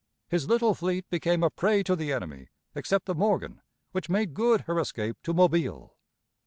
His 0.29 0.47
little 0.49 0.73
fleet 0.73 1.07
became 1.11 1.43
a 1.43 1.51
prey 1.51 1.83
to 1.83 1.95
the 1.95 2.11
enemy, 2.11 2.47
except 2.73 3.05
the 3.05 3.13
Morgan, 3.13 3.61
which 3.91 4.09
made 4.09 4.33
good 4.33 4.61
her 4.61 4.79
escape 4.79 5.19
to 5.21 5.31
Mobile. 5.31 5.95